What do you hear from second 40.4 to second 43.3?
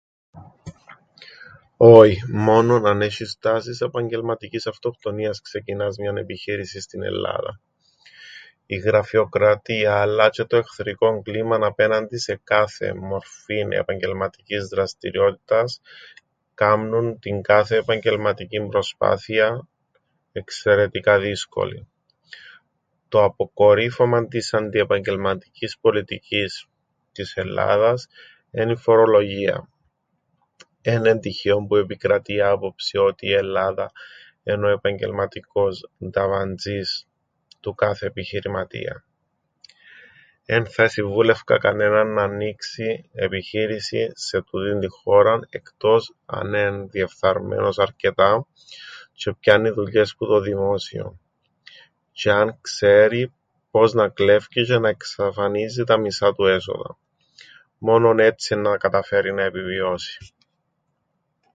Εν θα εσυμβούλευκα κανέναν να αννοίξει